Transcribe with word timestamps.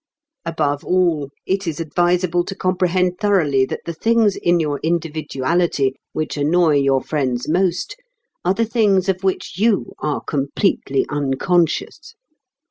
Above 0.47 0.83
all 0.83 1.29
it 1.45 1.67
is 1.67 1.79
advisable 1.79 2.43
to 2.43 2.55
comprehend 2.55 3.19
thoroughly 3.19 3.65
that 3.65 3.81
the 3.85 3.93
things 3.93 4.35
in 4.35 4.59
your 4.59 4.79
individuality 4.79 5.93
which 6.11 6.37
annoy 6.37 6.73
your 6.73 7.03
friends 7.03 7.47
most 7.47 7.95
are 8.43 8.55
the 8.55 8.65
things 8.65 9.07
of 9.07 9.23
which 9.23 9.59
you 9.59 9.93
are 9.99 10.19
completely 10.23 11.05
unconscious. 11.11 12.15